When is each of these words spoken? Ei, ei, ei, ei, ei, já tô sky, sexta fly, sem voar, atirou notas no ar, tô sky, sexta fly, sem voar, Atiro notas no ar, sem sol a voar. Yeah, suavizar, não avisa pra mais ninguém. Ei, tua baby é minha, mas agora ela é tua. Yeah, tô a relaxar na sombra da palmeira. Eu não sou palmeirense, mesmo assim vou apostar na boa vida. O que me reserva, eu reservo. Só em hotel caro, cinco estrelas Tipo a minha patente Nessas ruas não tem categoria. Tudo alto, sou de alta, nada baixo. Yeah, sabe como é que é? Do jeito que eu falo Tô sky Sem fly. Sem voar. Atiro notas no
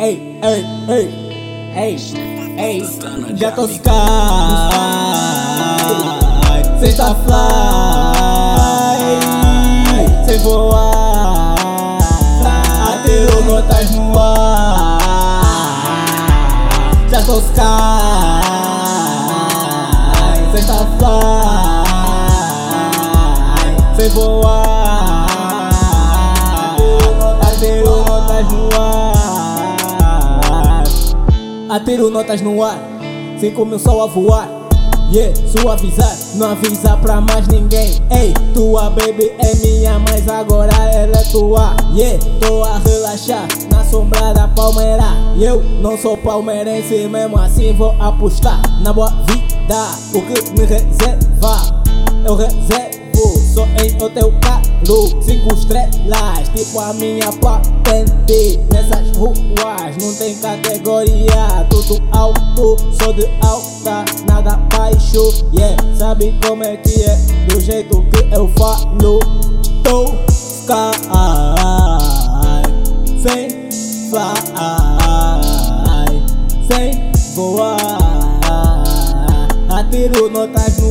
Ei, 0.00 0.38
ei, 0.42 0.64
ei, 0.88 1.12
ei, 1.74 1.96
ei, 2.56 2.82
já 3.36 3.50
tô 3.50 3.66
sky, 3.66 3.80
sexta 6.78 7.16
fly, 7.24 7.34
sem 10.24 10.38
voar, 10.44 11.56
atirou 12.92 13.42
notas 13.42 13.90
no 13.90 14.18
ar, 14.20 15.02
tô 17.26 17.40
sky, 17.40 17.60
sexta 20.52 20.86
fly, 20.96 22.38
sem 23.96 24.10
voar, 24.14 24.87
Atiro 31.78 32.10
notas 32.10 32.40
no 32.40 32.60
ar, 32.60 32.76
sem 33.38 33.54
sol 33.78 34.02
a 34.02 34.06
voar. 34.06 34.48
Yeah, 35.12 35.32
suavizar, 35.46 36.12
não 36.34 36.50
avisa 36.50 36.96
pra 36.96 37.20
mais 37.20 37.46
ninguém. 37.46 38.02
Ei, 38.10 38.34
tua 38.52 38.90
baby 38.90 39.32
é 39.38 39.54
minha, 39.54 39.96
mas 40.00 40.28
agora 40.28 40.74
ela 40.92 41.16
é 41.16 41.22
tua. 41.30 41.76
Yeah, 41.94 42.18
tô 42.40 42.64
a 42.64 42.78
relaxar 42.78 43.46
na 43.70 43.84
sombra 43.84 44.34
da 44.34 44.48
palmeira. 44.48 45.04
Eu 45.40 45.62
não 45.80 45.96
sou 45.96 46.16
palmeirense, 46.16 47.06
mesmo 47.06 47.38
assim 47.38 47.72
vou 47.72 47.94
apostar 48.00 48.60
na 48.82 48.92
boa 48.92 49.10
vida. 49.28 49.86
O 50.12 50.20
que 50.22 50.60
me 50.60 50.66
reserva, 50.66 51.84
eu 52.26 52.34
reservo. 52.34 52.97
Só 53.58 53.66
em 53.82 54.00
hotel 54.00 54.32
caro, 54.40 55.20
cinco 55.20 55.52
estrelas 55.52 56.48
Tipo 56.54 56.78
a 56.78 56.94
minha 56.94 57.32
patente 57.32 58.60
Nessas 58.72 59.16
ruas 59.16 59.96
não 60.00 60.14
tem 60.14 60.36
categoria. 60.36 61.66
Tudo 61.68 62.00
alto, 62.12 62.76
sou 63.02 63.12
de 63.12 63.26
alta, 63.40 64.04
nada 64.28 64.56
baixo. 64.70 65.44
Yeah, 65.52 65.76
sabe 65.96 66.38
como 66.46 66.62
é 66.62 66.76
que 66.76 67.02
é? 67.02 67.16
Do 67.48 67.60
jeito 67.60 68.00
que 68.12 68.32
eu 68.32 68.48
falo 68.56 69.18
Tô 69.82 70.04
sky 70.30 70.92
Sem 73.20 73.50
fly. 74.08 74.38
Sem 76.70 77.10
voar. 77.34 77.88
Atiro 79.68 80.30
notas 80.30 80.78
no 80.78 80.87